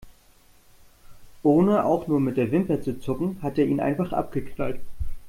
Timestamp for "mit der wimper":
2.19-2.81